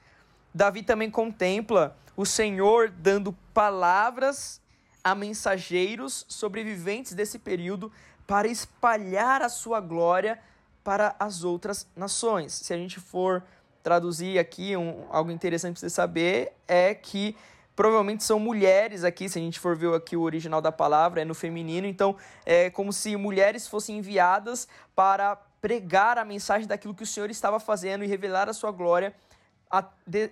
Davi 0.54 0.82
também 0.82 1.10
contempla 1.10 1.96
o 2.16 2.24
Senhor 2.24 2.88
dando 2.88 3.32
palavras 3.52 4.60
a 5.02 5.14
mensageiros 5.14 6.24
sobreviventes 6.28 7.12
desse 7.12 7.38
período 7.38 7.92
para 8.26 8.48
espalhar 8.48 9.42
a 9.42 9.48
sua 9.48 9.80
glória 9.80 10.40
para 10.86 11.16
as 11.18 11.42
outras 11.42 11.84
nações. 11.96 12.52
Se 12.52 12.72
a 12.72 12.76
gente 12.76 13.00
for 13.00 13.42
traduzir 13.82 14.38
aqui, 14.38 14.76
um, 14.76 15.04
algo 15.10 15.32
interessante 15.32 15.72
para 15.72 15.80
você 15.80 15.90
saber 15.90 16.52
é 16.68 16.94
que 16.94 17.36
provavelmente 17.74 18.22
são 18.22 18.38
mulheres 18.38 19.02
aqui, 19.02 19.28
se 19.28 19.36
a 19.36 19.42
gente 19.42 19.58
for 19.58 19.74
ver 19.74 19.92
aqui 19.92 20.16
o 20.16 20.20
original 20.20 20.62
da 20.62 20.70
palavra, 20.70 21.22
é 21.22 21.24
no 21.24 21.34
feminino, 21.34 21.88
então 21.88 22.14
é 22.44 22.70
como 22.70 22.92
se 22.92 23.16
mulheres 23.16 23.66
fossem 23.66 23.98
enviadas 23.98 24.68
para 24.94 25.34
pregar 25.60 26.18
a 26.18 26.24
mensagem 26.24 26.68
daquilo 26.68 26.94
que 26.94 27.02
o 27.02 27.06
Senhor 27.06 27.30
estava 27.30 27.58
fazendo 27.58 28.04
e 28.04 28.06
revelar 28.06 28.48
a 28.48 28.52
sua 28.52 28.70
glória 28.70 29.12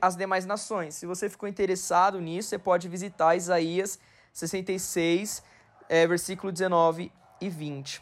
às 0.01 0.15
demais 0.15 0.47
nações. 0.47 0.95
Se 0.95 1.05
você 1.05 1.29
ficou 1.29 1.49
interessado 1.49 2.21
nisso, 2.21 2.51
você 2.51 2.59
pode 2.61 2.89
visitar 2.89 3.35
Isaías 3.35 3.99
66, 4.33 5.43
é, 5.89 6.07
versículo 6.07 6.53
19 6.53 7.11
e 7.41 7.49
20. 7.49 8.01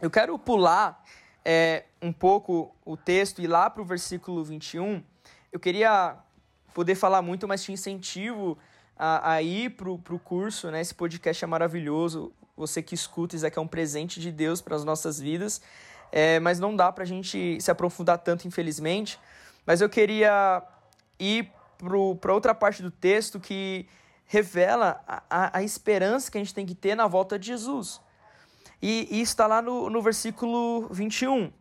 Eu 0.00 0.10
quero 0.10 0.36
pular 0.36 1.00
é, 1.44 1.84
um 2.00 2.12
pouco 2.12 2.74
o 2.84 2.96
texto 2.96 3.40
e 3.40 3.46
lá 3.46 3.68
para 3.68 3.82
o 3.82 3.84
versículo 3.84 4.44
21. 4.44 5.02
Eu 5.52 5.60
queria 5.60 6.16
poder 6.74 6.94
falar 6.94 7.22
muito, 7.22 7.46
mas 7.48 7.62
te 7.62 7.72
incentivo 7.72 8.58
a, 8.96 9.32
a 9.32 9.42
ir 9.42 9.70
para 9.70 9.90
o 9.90 10.18
curso. 10.18 10.70
Né? 10.70 10.80
Esse 10.80 10.94
podcast 10.94 11.42
é 11.44 11.46
maravilhoso. 11.46 12.32
Você 12.56 12.82
que 12.82 12.94
escuta, 12.94 13.36
isso 13.36 13.46
aqui 13.46 13.58
é 13.58 13.62
um 13.62 13.66
presente 13.66 14.20
de 14.20 14.30
Deus 14.30 14.60
para 14.60 14.76
as 14.76 14.84
nossas 14.84 15.18
vidas 15.18 15.62
é, 16.12 16.40
mas 16.40 16.58
não 16.58 16.74
dá 16.74 16.90
para 16.90 17.04
a 17.04 17.06
gente 17.06 17.60
se 17.60 17.70
aprofundar 17.70 18.18
tanto, 18.18 18.46
infelizmente. 18.46 19.18
Mas 19.64 19.80
eu 19.80 19.88
queria 19.88 20.62
ir 21.18 21.50
para 22.20 22.32
outra 22.32 22.54
parte 22.54 22.82
do 22.82 22.90
texto 22.90 23.38
que 23.38 23.86
revela 24.26 25.02
a, 25.06 25.22
a, 25.30 25.58
a, 25.58 25.62
esperança 25.62 26.30
que 26.30 26.38
a 26.38 26.40
gente 26.40 26.54
tem 26.54 26.66
que 26.66 26.74
ter 26.74 26.94
na 26.94 27.06
volta 27.06 27.38
de 27.38 27.48
Jesus. 27.48 28.00
E, 28.82 29.08
e 29.10 29.20
está 29.20 29.46
lá 29.46 29.60
no, 29.60 29.90
no 29.90 30.00
versículo 30.00 30.88
21. 30.88 31.52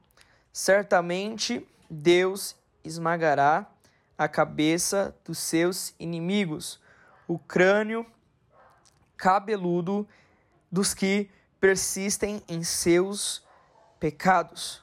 Certamente 0.54 1.68
Deus 1.90 2.56
esmagará 2.84 3.70
a 4.18 4.28
cabeça 4.28 5.16
dos 5.26 5.38
seus 5.38 5.94
inimigos, 6.00 6.80
o 7.28 7.38
crânio 7.40 8.06
cabeludo 9.16 10.08
dos 10.72 10.94
que 10.94 11.30
persistem 11.60 12.42
em 12.48 12.64
seus 12.64 13.44
pecados. 14.00 14.82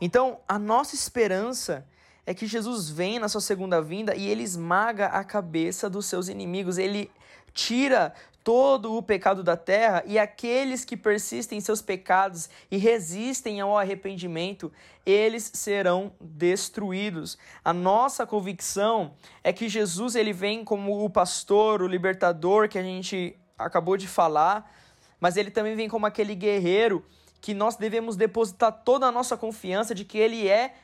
Então, 0.00 0.40
a 0.46 0.58
nossa 0.58 0.94
esperança 0.94 1.86
é 2.26 2.34
que 2.34 2.46
Jesus 2.46 2.88
vem 2.88 3.18
na 3.18 3.28
sua 3.28 3.40
segunda 3.40 3.80
vinda 3.80 4.14
e 4.14 4.28
ele 4.28 4.42
esmaga 4.42 5.06
a 5.06 5.24
cabeça 5.24 5.88
dos 5.88 6.06
seus 6.06 6.28
inimigos, 6.28 6.78
ele 6.78 7.10
tira 7.52 8.14
todo 8.44 8.94
o 8.94 9.02
pecado 9.02 9.42
da 9.42 9.56
terra 9.56 10.04
e 10.06 10.18
aqueles 10.18 10.84
que 10.84 10.96
persistem 10.96 11.58
em 11.58 11.60
seus 11.60 11.80
pecados 11.82 12.48
e 12.70 12.76
resistem 12.76 13.60
ao 13.60 13.76
arrependimento, 13.76 14.70
eles 15.04 15.50
serão 15.54 16.12
destruídos. 16.20 17.38
A 17.64 17.72
nossa 17.72 18.26
convicção 18.26 19.14
é 19.42 19.52
que 19.52 19.68
Jesus 19.68 20.14
ele 20.14 20.32
vem 20.32 20.62
como 20.62 21.04
o 21.04 21.10
pastor, 21.10 21.80
o 21.80 21.88
libertador 21.88 22.68
que 22.68 22.78
a 22.78 22.82
gente 22.82 23.36
acabou 23.58 23.96
de 23.96 24.06
falar, 24.06 24.70
mas 25.18 25.36
ele 25.38 25.50
também 25.50 25.74
vem 25.74 25.88
como 25.88 26.04
aquele 26.04 26.34
guerreiro 26.34 27.04
que 27.44 27.52
nós 27.52 27.76
devemos 27.76 28.16
depositar 28.16 28.72
toda 28.72 29.04
a 29.04 29.12
nossa 29.12 29.36
confiança 29.36 29.94
de 29.94 30.02
que 30.02 30.16
Ele 30.16 30.48
é 30.48 30.76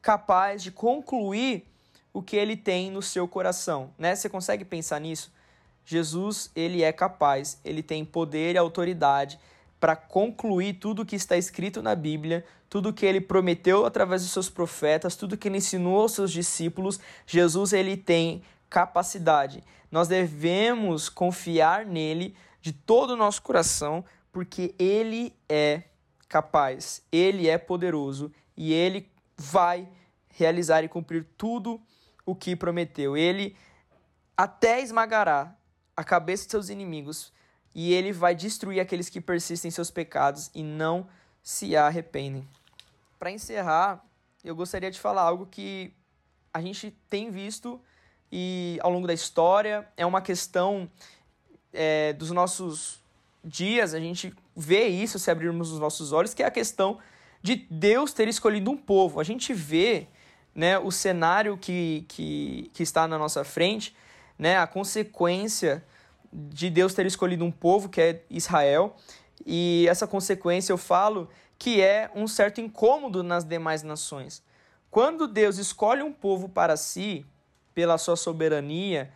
capaz 0.00 0.62
de 0.62 0.72
concluir 0.72 1.66
o 2.14 2.22
que 2.22 2.34
Ele 2.34 2.56
tem 2.56 2.90
no 2.90 3.02
seu 3.02 3.28
coração, 3.28 3.92
né? 3.98 4.14
Você 4.14 4.26
consegue 4.30 4.64
pensar 4.64 4.98
nisso? 4.98 5.30
Jesus, 5.84 6.50
Ele 6.54 6.82
é 6.82 6.92
capaz, 6.92 7.60
Ele 7.64 7.82
tem 7.82 8.04
poder 8.04 8.54
e 8.54 8.58
autoridade 8.58 9.38
para 9.80 9.96
concluir 9.96 10.74
tudo 10.74 11.02
o 11.02 11.06
que 11.06 11.16
está 11.16 11.36
escrito 11.36 11.82
na 11.82 11.94
Bíblia, 11.94 12.44
tudo 12.70 12.92
que 12.92 13.04
Ele 13.04 13.20
prometeu 13.20 13.84
através 13.84 14.22
dos 14.22 14.30
seus 14.30 14.48
profetas, 14.48 15.16
tudo 15.16 15.36
que 15.36 15.48
Ele 15.48 15.58
ensinou 15.58 16.00
aos 16.00 16.12
seus 16.12 16.30
discípulos. 16.30 17.00
Jesus, 17.26 17.72
Ele 17.72 17.96
tem 17.96 18.42
capacidade. 18.70 19.62
Nós 19.90 20.08
devemos 20.08 21.08
confiar 21.08 21.84
nele 21.84 22.34
de 22.62 22.72
todo 22.72 23.10
o 23.10 23.16
nosso 23.16 23.42
coração 23.42 24.04
porque 24.32 24.74
ele 24.78 25.36
é 25.46 25.82
capaz, 26.28 27.02
ele 27.12 27.48
é 27.48 27.58
poderoso 27.58 28.32
e 28.56 28.72
ele 28.72 29.10
vai 29.36 29.86
realizar 30.30 30.82
e 30.82 30.88
cumprir 30.88 31.26
tudo 31.36 31.78
o 32.24 32.34
que 32.34 32.56
prometeu. 32.56 33.14
Ele 33.14 33.54
até 34.34 34.80
esmagará 34.80 35.54
a 35.96 36.04
cabeça 36.04 36.44
de 36.44 36.50
seus 36.50 36.68
inimigos 36.68 37.32
e 37.74 37.92
ele 37.92 38.12
vai 38.12 38.34
destruir 38.34 38.80
aqueles 38.80 39.08
que 39.08 39.20
persistem 39.20 39.68
em 39.68 39.72
seus 39.72 39.90
pecados 39.90 40.50
e 40.54 40.62
não 40.62 41.06
se 41.42 41.76
arrependem. 41.76 42.46
Para 43.18 43.30
encerrar, 43.30 44.04
eu 44.44 44.54
gostaria 44.54 44.90
de 44.90 45.00
falar 45.00 45.22
algo 45.22 45.46
que 45.46 45.92
a 46.52 46.60
gente 46.60 46.90
tem 47.08 47.30
visto 47.30 47.80
e 48.30 48.78
ao 48.82 48.90
longo 48.90 49.06
da 49.06 49.14
história 49.14 49.88
é 49.96 50.04
uma 50.04 50.20
questão 50.20 50.90
é, 51.72 52.12
dos 52.12 52.30
nossos 52.30 53.02
dias 53.44 53.92
a 53.94 53.98
gente 53.98 54.32
vê 54.54 54.86
isso 54.86 55.18
se 55.18 55.30
abrirmos 55.30 55.72
os 55.72 55.78
nossos 55.78 56.12
olhos, 56.12 56.34
que 56.34 56.42
é 56.42 56.46
a 56.46 56.50
questão 56.50 56.98
de 57.42 57.56
Deus 57.70 58.12
ter 58.12 58.28
escolhido 58.28 58.70
um 58.70 58.76
povo. 58.76 59.18
A 59.18 59.24
gente 59.24 59.52
vê 59.52 60.06
né, 60.54 60.78
o 60.78 60.90
cenário 60.90 61.56
que, 61.56 62.04
que, 62.08 62.70
que 62.72 62.82
está 62.82 63.08
na 63.08 63.18
nossa 63.18 63.42
frente, 63.42 63.96
né, 64.42 64.58
a 64.58 64.66
consequência 64.66 65.84
de 66.32 66.68
Deus 66.68 66.94
ter 66.94 67.06
escolhido 67.06 67.44
um 67.44 67.50
povo, 67.52 67.88
que 67.88 68.00
é 68.00 68.24
Israel, 68.28 68.96
e 69.46 69.86
essa 69.88 70.04
consequência 70.04 70.72
eu 70.72 70.76
falo 70.76 71.28
que 71.56 71.80
é 71.80 72.10
um 72.12 72.26
certo 72.26 72.60
incômodo 72.60 73.22
nas 73.22 73.44
demais 73.44 73.84
nações. 73.84 74.42
Quando 74.90 75.28
Deus 75.28 75.58
escolhe 75.58 76.02
um 76.02 76.12
povo 76.12 76.48
para 76.48 76.76
si, 76.76 77.24
pela 77.72 77.96
sua 77.98 78.16
soberania 78.16 79.12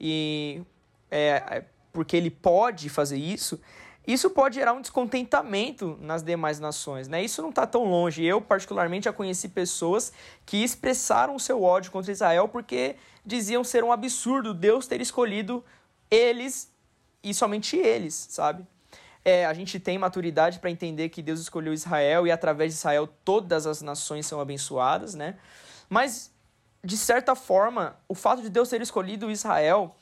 e 0.00 0.62
é, 1.10 1.62
porque 1.92 2.16
ele 2.16 2.30
pode 2.30 2.88
fazer 2.88 3.18
isso, 3.18 3.60
isso 4.06 4.30
pode 4.30 4.54
gerar 4.54 4.72
um 4.72 4.80
descontentamento 4.80 5.98
nas 6.00 6.22
demais 6.22 6.58
nações, 6.58 7.06
né? 7.06 7.22
Isso 7.22 7.42
não 7.42 7.50
está 7.50 7.66
tão 7.66 7.84
longe. 7.84 8.24
Eu, 8.24 8.40
particularmente, 8.40 9.04
já 9.04 9.12
conheci 9.12 9.50
pessoas 9.50 10.10
que 10.46 10.64
expressaram 10.64 11.38
seu 11.38 11.62
ódio 11.62 11.92
contra 11.92 12.10
Israel 12.10 12.48
porque 12.48 12.96
diziam 13.24 13.62
ser 13.64 13.84
um 13.84 13.92
absurdo 13.92 14.54
Deus 14.54 14.86
ter 14.86 15.00
escolhido 15.00 15.64
eles 16.10 16.72
e 17.22 17.34
somente 17.34 17.76
eles, 17.76 18.26
sabe? 18.30 18.66
É, 19.24 19.44
a 19.44 19.52
gente 19.52 19.78
tem 19.78 19.98
maturidade 19.98 20.58
para 20.58 20.70
entender 20.70 21.10
que 21.10 21.22
Deus 21.22 21.40
escolheu 21.40 21.74
Israel 21.74 22.26
e 22.26 22.30
através 22.30 22.72
de 22.72 22.78
Israel 22.78 23.06
todas 23.24 23.66
as 23.66 23.82
nações 23.82 24.26
são 24.26 24.40
abençoadas, 24.40 25.14
né? 25.14 25.36
Mas, 25.88 26.32
de 26.82 26.96
certa 26.96 27.34
forma, 27.34 27.98
o 28.08 28.14
fato 28.14 28.40
de 28.40 28.48
Deus 28.48 28.68
ter 28.68 28.80
escolhido 28.80 29.30
Israel 29.30 29.94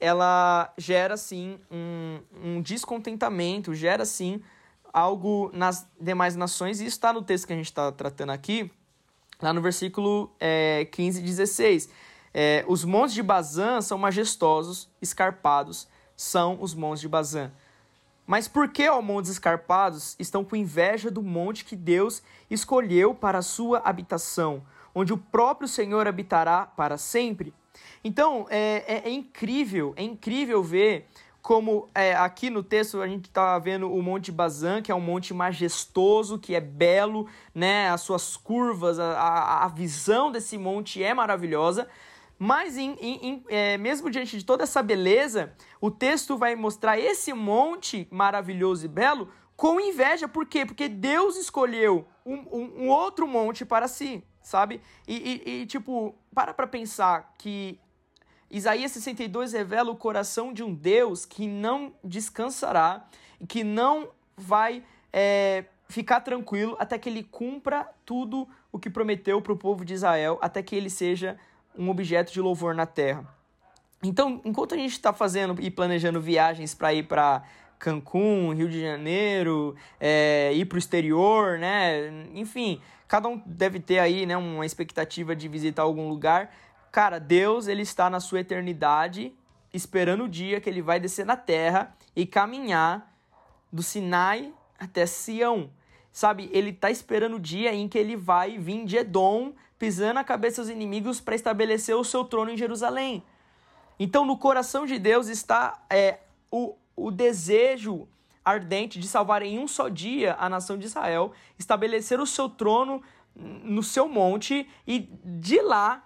ela 0.00 0.72
gera 0.76 1.16
sim 1.16 1.58
um, 1.70 2.20
um 2.42 2.62
descontentamento, 2.62 3.74
gera 3.74 4.04
sim 4.04 4.42
algo 4.92 5.50
nas 5.52 5.88
demais 6.00 6.36
nações, 6.36 6.80
e 6.80 6.86
isso 6.86 6.96
está 6.96 7.12
no 7.12 7.22
texto 7.22 7.46
que 7.46 7.52
a 7.52 7.56
gente 7.56 7.66
está 7.66 7.90
tratando 7.90 8.30
aqui, 8.30 8.70
lá 9.40 9.52
no 9.52 9.60
versículo 9.60 10.34
é, 10.38 10.86
15 10.92 11.20
e 11.20 11.22
16. 11.22 11.88
É, 12.34 12.64
os 12.66 12.84
montes 12.84 13.14
de 13.14 13.22
Bazã 13.22 13.80
são 13.80 13.96
majestosos, 13.96 14.90
escarpados, 15.00 15.86
são 16.16 16.58
os 16.60 16.74
montes 16.74 17.00
de 17.00 17.08
Bazã. 17.08 17.52
Mas 18.26 18.48
por 18.48 18.68
que, 18.68 18.88
ó 18.88 19.00
montes 19.00 19.30
escarpados, 19.30 20.16
estão 20.18 20.44
com 20.44 20.56
inveja 20.56 21.10
do 21.10 21.22
monte 21.22 21.64
que 21.64 21.76
Deus 21.76 22.22
escolheu 22.50 23.14
para 23.14 23.38
a 23.38 23.42
sua 23.42 23.78
habitação, 23.84 24.62
onde 24.92 25.12
o 25.12 25.18
próprio 25.18 25.68
Senhor 25.68 26.08
habitará 26.08 26.66
para 26.66 26.98
sempre? 26.98 27.54
Então, 28.02 28.46
é, 28.50 28.84
é, 28.86 29.08
é 29.08 29.10
incrível, 29.10 29.92
é 29.96 30.02
incrível 30.02 30.62
ver 30.62 31.06
como 31.44 31.90
é, 31.94 32.14
aqui 32.14 32.48
no 32.48 32.62
texto 32.62 33.02
a 33.02 33.06
gente 33.06 33.26
está 33.26 33.58
vendo 33.58 33.92
o 33.92 34.02
Monte 34.02 34.32
Bazan, 34.32 34.80
que 34.80 34.90
é 34.90 34.94
um 34.94 35.00
monte 35.00 35.34
majestoso, 35.34 36.38
que 36.38 36.54
é 36.54 36.60
belo, 36.60 37.28
né? 37.54 37.90
As 37.90 38.00
suas 38.00 38.34
curvas, 38.34 38.98
a, 38.98 39.12
a, 39.12 39.64
a 39.64 39.68
visão 39.68 40.32
desse 40.32 40.56
monte 40.56 41.02
é 41.02 41.12
maravilhosa. 41.12 41.86
Mas 42.38 42.76
em, 42.76 42.96
em, 43.00 43.26
em, 43.26 43.44
é, 43.48 43.78
mesmo 43.78 44.10
diante 44.10 44.36
de 44.38 44.44
toda 44.44 44.64
essa 44.64 44.82
beleza, 44.82 45.52
o 45.80 45.90
texto 45.90 46.36
vai 46.36 46.54
mostrar 46.54 46.98
esse 46.98 47.32
monte 47.32 48.08
maravilhoso 48.10 48.84
e 48.84 48.88
belo 48.88 49.28
com 49.56 49.80
inveja. 49.80 50.26
Por 50.26 50.46
quê? 50.46 50.66
Porque 50.66 50.88
Deus 50.88 51.36
escolheu 51.36 52.06
um, 52.26 52.34
um, 52.34 52.84
um 52.84 52.88
outro 52.88 53.26
monte 53.26 53.64
para 53.64 53.86
si, 53.86 54.22
sabe? 54.42 54.80
E, 55.06 55.42
e, 55.46 55.50
e 55.62 55.66
tipo, 55.66 56.14
para 56.34 56.52
para 56.52 56.66
pensar 56.66 57.34
que 57.38 57.78
Isaías 58.50 58.92
62 58.92 59.52
revela 59.52 59.90
o 59.90 59.96
coração 59.96 60.52
de 60.52 60.62
um 60.62 60.74
Deus 60.74 61.24
que 61.24 61.46
não 61.46 61.92
descansará, 62.02 63.06
que 63.48 63.64
não 63.64 64.10
vai 64.36 64.84
é, 65.12 65.64
ficar 65.88 66.20
tranquilo 66.20 66.76
até 66.78 66.98
que 66.98 67.08
ele 67.08 67.22
cumpra 67.22 67.88
tudo 68.04 68.48
o 68.70 68.78
que 68.78 68.90
prometeu 68.90 69.40
para 69.40 69.52
o 69.52 69.56
povo 69.56 69.84
de 69.84 69.94
Israel, 69.94 70.38
até 70.40 70.62
que 70.62 70.74
ele 70.74 70.90
seja 70.90 71.38
um 71.76 71.88
objeto 71.90 72.32
de 72.32 72.40
louvor 72.40 72.74
na 72.74 72.86
terra. 72.86 73.26
Então, 74.02 74.40
enquanto 74.44 74.74
a 74.74 74.76
gente 74.76 74.92
está 74.92 75.12
fazendo 75.12 75.60
e 75.60 75.70
planejando 75.70 76.20
viagens 76.20 76.74
para 76.74 76.92
ir 76.92 77.04
para 77.04 77.42
Cancún, 77.78 78.54
Rio 78.54 78.68
de 78.68 78.80
Janeiro, 78.80 79.74
é, 79.98 80.52
ir 80.54 80.66
para 80.66 80.76
o 80.76 80.78
exterior, 80.78 81.58
né? 81.58 82.08
Enfim, 82.34 82.80
cada 83.08 83.28
um 83.28 83.40
deve 83.44 83.80
ter 83.80 83.98
aí 83.98 84.26
né, 84.26 84.36
uma 84.36 84.66
expectativa 84.66 85.34
de 85.34 85.48
visitar 85.48 85.82
algum 85.82 86.08
lugar. 86.08 86.54
Cara, 86.92 87.18
Deus 87.18 87.66
ele 87.66 87.82
está 87.82 88.08
na 88.08 88.20
sua 88.20 88.40
eternidade, 88.40 89.34
esperando 89.72 90.24
o 90.24 90.28
dia 90.28 90.60
que 90.60 90.68
ele 90.68 90.80
vai 90.80 91.00
descer 91.00 91.26
na 91.26 91.36
terra 91.36 91.94
e 92.14 92.24
caminhar 92.24 93.12
do 93.72 93.82
Sinai 93.82 94.52
até 94.78 95.04
Sião. 95.06 95.70
Sabe, 96.14 96.48
ele 96.52 96.70
está 96.70 96.92
esperando 96.92 97.38
o 97.38 97.40
dia 97.40 97.74
em 97.74 97.88
que 97.88 97.98
ele 97.98 98.14
vai 98.14 98.56
vir 98.56 98.84
de 98.84 98.96
Edom, 98.96 99.52
pisando 99.76 100.20
a 100.20 100.22
cabeça 100.22 100.62
dos 100.62 100.70
inimigos 100.70 101.20
para 101.20 101.34
estabelecer 101.34 101.96
o 101.96 102.04
seu 102.04 102.24
trono 102.24 102.52
em 102.52 102.56
Jerusalém. 102.56 103.20
Então, 103.98 104.24
no 104.24 104.38
coração 104.38 104.86
de 104.86 104.96
Deus 104.96 105.26
está 105.26 105.84
é, 105.90 106.20
o, 106.52 106.76
o 106.94 107.10
desejo 107.10 108.06
ardente 108.44 109.00
de 109.00 109.08
salvar 109.08 109.42
em 109.42 109.58
um 109.58 109.66
só 109.66 109.88
dia 109.88 110.36
a 110.38 110.48
nação 110.48 110.78
de 110.78 110.86
Israel, 110.86 111.32
estabelecer 111.58 112.20
o 112.20 112.26
seu 112.26 112.48
trono 112.48 113.02
no 113.34 113.82
seu 113.82 114.08
monte 114.08 114.70
e 114.86 115.08
de 115.24 115.60
lá 115.62 116.00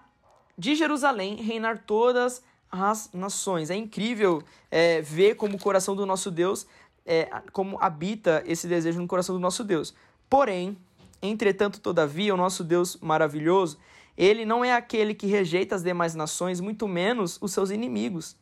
de 0.57 0.73
Jerusalém 0.73 1.35
reinar 1.35 1.83
todas 1.85 2.43
as 2.71 3.11
nações. 3.13 3.69
É 3.69 3.75
incrível 3.75 4.41
é, 4.71 5.01
ver 5.01 5.35
como 5.35 5.55
o 5.55 5.59
coração 5.59 5.95
do 5.95 6.03
nosso 6.03 6.31
Deus, 6.31 6.65
é, 7.09 7.27
como 7.51 7.81
habita 7.81 8.43
esse 8.45 8.67
desejo 8.67 9.01
no 9.01 9.07
coração 9.07 9.33
do 9.33 9.41
nosso 9.41 9.63
Deus. 9.63 9.95
Porém, 10.29 10.77
entretanto, 11.19 11.79
todavia, 11.79 12.31
o 12.31 12.37
nosso 12.37 12.63
Deus 12.63 12.97
maravilhoso, 13.01 13.79
ele 14.15 14.45
não 14.45 14.63
é 14.63 14.73
aquele 14.73 15.15
que 15.15 15.25
rejeita 15.25 15.75
as 15.75 15.81
demais 15.81 16.13
nações, 16.13 16.61
muito 16.61 16.87
menos 16.87 17.39
os 17.41 17.51
seus 17.51 17.71
inimigos. 17.71 18.37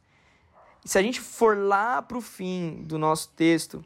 Se 0.83 0.97
a 0.97 1.01
gente 1.01 1.21
for 1.21 1.57
lá 1.57 2.01
para 2.01 2.17
o 2.17 2.21
fim 2.21 2.83
do 2.83 2.97
nosso 3.00 3.29
texto, 3.29 3.83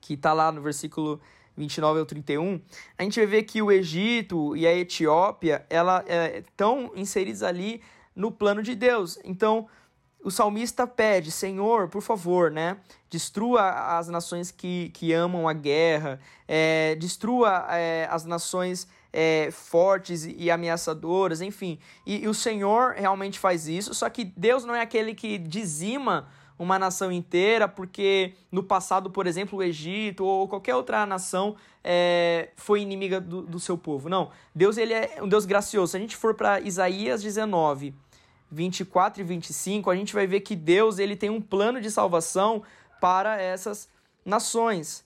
que 0.00 0.14
está 0.14 0.32
lá 0.32 0.50
no 0.50 0.60
versículo 0.60 1.20
29 1.56 2.00
ao 2.00 2.06
31, 2.06 2.60
a 2.98 3.02
gente 3.04 3.20
vai 3.20 3.26
ver 3.26 3.42
que 3.44 3.62
o 3.62 3.70
Egito 3.70 4.56
e 4.56 4.66
a 4.66 4.76
Etiópia, 4.76 5.64
ela 5.70 6.04
é, 6.08 6.38
estão 6.38 6.90
inseridos 6.96 7.42
ali 7.44 7.80
no 8.16 8.32
plano 8.32 8.62
de 8.62 8.74
Deus. 8.74 9.18
Então, 9.24 9.68
o 10.26 10.30
salmista 10.32 10.88
pede, 10.88 11.30
Senhor, 11.30 11.86
por 11.86 12.02
favor, 12.02 12.50
né, 12.50 12.78
destrua 13.08 13.96
as 13.96 14.08
nações 14.08 14.50
que, 14.50 14.88
que 14.88 15.12
amam 15.12 15.48
a 15.48 15.52
guerra, 15.52 16.18
é, 16.48 16.96
destrua 16.96 17.64
é, 17.70 18.08
as 18.10 18.24
nações 18.24 18.88
é, 19.12 19.50
fortes 19.52 20.24
e 20.26 20.50
ameaçadoras, 20.50 21.40
enfim. 21.40 21.78
E, 22.04 22.24
e 22.24 22.28
o 22.28 22.34
Senhor 22.34 22.94
realmente 22.94 23.38
faz 23.38 23.68
isso, 23.68 23.94
só 23.94 24.10
que 24.10 24.24
Deus 24.24 24.64
não 24.64 24.74
é 24.74 24.80
aquele 24.80 25.14
que 25.14 25.38
dizima 25.38 26.26
uma 26.58 26.76
nação 26.76 27.12
inteira, 27.12 27.68
porque 27.68 28.34
no 28.50 28.64
passado, 28.64 29.10
por 29.10 29.28
exemplo, 29.28 29.60
o 29.60 29.62
Egito 29.62 30.24
ou 30.24 30.48
qualquer 30.48 30.74
outra 30.74 31.06
nação 31.06 31.54
é, 31.84 32.48
foi 32.56 32.80
inimiga 32.80 33.20
do, 33.20 33.42
do 33.42 33.60
seu 33.60 33.78
povo. 33.78 34.08
Não, 34.08 34.32
Deus 34.52 34.76
ele 34.76 34.92
é 34.92 35.18
um 35.22 35.28
Deus 35.28 35.46
gracioso. 35.46 35.92
Se 35.92 35.96
a 35.96 36.00
gente 36.00 36.16
for 36.16 36.34
para 36.34 36.58
Isaías 36.58 37.22
19, 37.22 37.94
24 38.56 39.20
e 39.20 39.24
25, 39.24 39.90
a 39.90 39.94
gente 39.94 40.14
vai 40.14 40.26
ver 40.26 40.40
que 40.40 40.56
Deus 40.56 40.98
ele 40.98 41.14
tem 41.14 41.28
um 41.28 41.42
plano 41.42 41.78
de 41.78 41.90
salvação 41.90 42.62
para 42.98 43.40
essas 43.40 43.86
nações. 44.24 45.04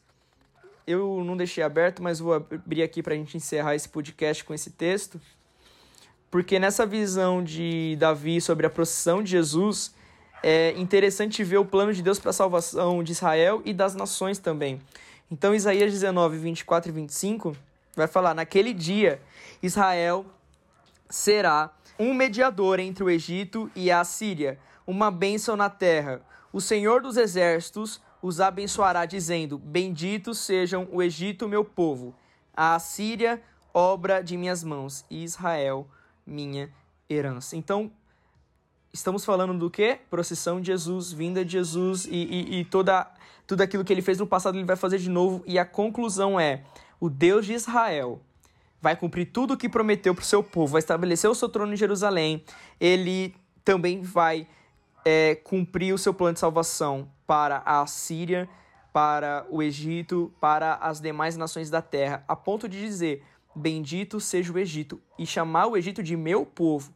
Eu 0.86 1.24
não 1.24 1.36
deixei 1.36 1.64
aberto, 1.64 2.00
mas 2.00 2.20
vou 2.20 2.34
abrir 2.34 2.82
aqui 2.82 3.02
para 3.02 3.12
a 3.12 3.16
gente 3.16 3.36
encerrar 3.36 3.74
esse 3.74 3.88
podcast 3.88 4.44
com 4.44 4.54
esse 4.54 4.70
texto. 4.70 5.20
Porque 6.30 6.60
nessa 6.60 6.86
visão 6.86 7.42
de 7.42 7.96
Davi 7.98 8.40
sobre 8.40 8.66
a 8.66 8.70
procissão 8.70 9.20
de 9.20 9.32
Jesus, 9.32 9.92
é 10.44 10.70
interessante 10.78 11.42
ver 11.42 11.58
o 11.58 11.64
plano 11.64 11.92
de 11.92 12.02
Deus 12.02 12.20
para 12.20 12.30
a 12.30 12.32
salvação 12.32 13.02
de 13.02 13.10
Israel 13.10 13.60
e 13.64 13.74
das 13.74 13.96
nações 13.96 14.38
também. 14.38 14.80
Então, 15.28 15.52
Isaías 15.52 15.92
19, 15.92 16.38
24 16.38 16.88
e 16.88 16.92
25 16.92 17.56
vai 17.96 18.06
falar: 18.06 18.32
Naquele 18.32 18.72
dia, 18.72 19.20
Israel 19.60 20.24
será 21.08 21.70
um 22.00 22.14
mediador 22.14 22.80
entre 22.80 23.04
o 23.04 23.10
Egito 23.10 23.70
e 23.76 23.90
a 23.90 24.02
Síria, 24.04 24.58
uma 24.86 25.10
bênção 25.10 25.54
na 25.54 25.68
terra. 25.68 26.22
O 26.50 26.58
Senhor 26.58 27.02
dos 27.02 27.18
exércitos 27.18 28.00
os 28.22 28.40
abençoará, 28.40 29.04
dizendo: 29.04 29.58
Benditos 29.58 30.38
sejam 30.38 30.88
o 30.90 31.02
Egito, 31.02 31.46
meu 31.46 31.62
povo, 31.62 32.14
a 32.56 32.78
Síria, 32.78 33.42
obra 33.74 34.22
de 34.22 34.34
minhas 34.38 34.64
mãos, 34.64 35.04
e 35.10 35.22
Israel, 35.22 35.86
minha 36.26 36.70
herança. 37.08 37.54
Então, 37.54 37.92
estamos 38.90 39.22
falando 39.22 39.58
do 39.58 39.70
quê? 39.70 39.98
Procissão 40.08 40.58
de 40.58 40.68
Jesus, 40.68 41.12
vinda 41.12 41.44
de 41.44 41.52
Jesus 41.52 42.06
e, 42.06 42.14
e, 42.14 42.60
e 42.60 42.64
toda, 42.64 43.12
tudo 43.46 43.60
aquilo 43.60 43.84
que 43.84 43.92
ele 43.92 44.00
fez 44.00 44.18
no 44.18 44.26
passado 44.26 44.56
ele 44.56 44.64
vai 44.64 44.76
fazer 44.76 44.96
de 44.96 45.10
novo. 45.10 45.42
E 45.46 45.58
a 45.58 45.66
conclusão 45.66 46.40
é: 46.40 46.64
o 46.98 47.10
Deus 47.10 47.44
de 47.44 47.52
Israel 47.52 48.22
vai 48.80 48.96
cumprir 48.96 49.26
tudo 49.26 49.54
o 49.54 49.56
que 49.56 49.68
prometeu 49.68 50.14
para 50.14 50.22
o 50.22 50.24
seu 50.24 50.42
povo, 50.42 50.72
vai 50.72 50.78
estabelecer 50.80 51.28
o 51.30 51.34
seu 51.34 51.48
trono 51.48 51.72
em 51.72 51.76
Jerusalém, 51.76 52.44
ele 52.80 53.34
também 53.64 54.02
vai 54.02 54.46
é, 55.04 55.34
cumprir 55.34 55.94
o 55.94 55.98
seu 55.98 56.14
plano 56.14 56.34
de 56.34 56.40
salvação 56.40 57.10
para 57.26 57.62
a 57.64 57.86
Síria, 57.86 58.48
para 58.92 59.46
o 59.50 59.62
Egito, 59.62 60.32
para 60.40 60.74
as 60.74 61.00
demais 61.00 61.36
nações 61.36 61.70
da 61.70 61.80
terra, 61.80 62.24
a 62.26 62.34
ponto 62.34 62.68
de 62.68 62.80
dizer: 62.80 63.22
Bendito 63.54 64.18
seja 64.20 64.52
o 64.52 64.58
Egito, 64.58 65.00
e 65.18 65.26
chamar 65.26 65.66
o 65.66 65.76
Egito 65.76 66.02
de 66.02 66.16
meu 66.16 66.44
povo. 66.44 66.92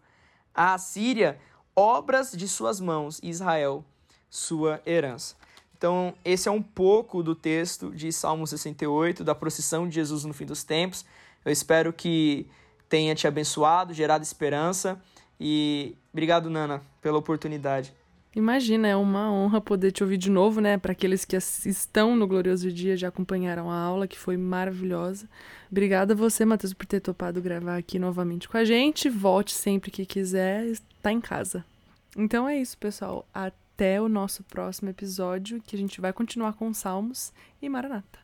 A 0.55 0.77
Síria 0.79 1.39
obras 1.77 2.33
de 2.33 2.47
suas 2.47 2.81
mãos, 2.81 3.21
Israel, 3.23 3.85
sua 4.31 4.81
herança. 4.87 5.37
Então, 5.77 6.15
esse 6.25 6.49
é 6.49 6.53
um 6.53 6.63
pouco 6.63 7.23
do 7.23 7.35
texto 7.35 7.91
de 7.91 8.13
Salmo 8.13 8.47
68, 8.47 9.23
da 9.25 9.35
procissão 9.35 9.89
de 9.89 9.95
Jesus 9.95 10.25
no 10.25 10.33
fim 10.33 10.47
dos 10.47 10.65
tempos. 10.65 11.05
Eu 11.45 11.53
espero 11.53 11.93
que 11.93 12.47
tenha 12.89 13.15
te 13.15 13.27
abençoado, 13.27 13.93
gerado 13.93 14.23
esperança 14.23 15.01
e 15.39 15.97
obrigado, 16.13 16.49
Nana, 16.49 16.83
pela 17.03 17.19
oportunidade. 17.19 17.93
Imagina, 18.35 18.89
é 18.89 18.97
uma 18.97 19.31
honra 19.31 19.61
poder 19.61 19.93
te 19.93 20.03
ouvir 20.03 20.17
de 20.17 20.29
novo, 20.29 20.61
né? 20.61 20.77
Para 20.77 20.91
aqueles 20.91 21.25
que 21.25 21.37
estão 21.37 22.17
no 22.17 22.27
Glorioso 22.27 22.73
Dia, 22.73 22.97
já 22.97 23.09
acompanharam 23.09 23.71
a 23.71 23.79
aula, 23.79 24.09
que 24.09 24.19
foi 24.19 24.37
maravilhosa. 24.37 25.29
Obrigada 25.71 26.15
a 26.15 26.17
você, 26.17 26.45
Matheus, 26.45 26.73
por 26.73 26.85
ter 26.85 26.99
topado 26.99 27.41
gravar 27.41 27.77
aqui 27.77 27.97
novamente 27.97 28.49
com 28.49 28.57
a 28.57 28.65
gente. 28.65 29.09
Volte 29.09 29.53
sempre 29.53 29.91
que 29.91 30.05
quiser, 30.05 30.67
está 30.67 31.13
em 31.13 31.21
casa. 31.21 31.65
Então 32.17 32.49
é 32.49 32.59
isso, 32.59 32.77
pessoal. 32.77 33.25
Até 33.75 34.01
o 34.01 34.09
nosso 34.09 34.45
próximo 34.45 34.89
episódio, 34.91 35.61
que 35.61 35.75
a 35.75 35.79
gente 35.79 36.01
vai 36.01 36.13
continuar 36.13 36.53
com 36.53 36.73
Salmos 36.73 37.33
e 37.61 37.69
Maranata. 37.69 38.24